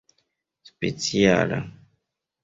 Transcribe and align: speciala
speciala 0.73 1.59